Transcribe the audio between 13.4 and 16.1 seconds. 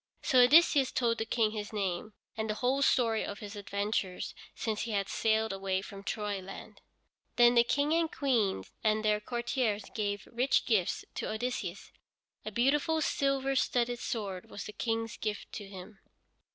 studded sword was the King's gift to him.